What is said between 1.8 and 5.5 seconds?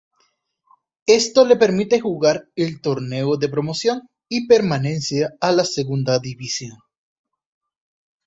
jugar el Torneo de Promoción y Permanencia